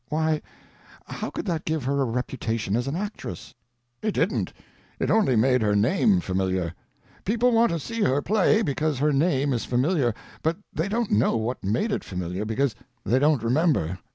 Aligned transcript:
"Why, 0.09 0.41
how 1.05 1.29
could 1.29 1.45
that 1.45 1.63
give 1.63 1.83
her 1.83 2.01
a 2.01 2.05
reputation 2.05 2.75
as 2.75 2.87
an 2.87 2.95
actress?" 2.95 3.53
"It 4.01 4.13
didn't—it 4.15 5.11
only 5.11 5.35
made 5.35 5.61
her 5.61 5.75
name 5.75 6.21
familiar. 6.21 6.73
People 7.23 7.51
want 7.51 7.71
to 7.71 7.77
see 7.79 8.01
her 8.01 8.19
play 8.19 8.63
because 8.63 8.97
her 8.97 9.13
name 9.13 9.53
is 9.53 9.63
familiar, 9.63 10.15
but 10.41 10.57
they 10.73 10.87
don't 10.87 11.11
know 11.11 11.37
what 11.37 11.63
made 11.63 11.91
it 11.91 12.03
familiar, 12.03 12.45
because 12.45 12.73
they 13.05 13.19
don't 13.19 13.43
remember. 13.43 13.99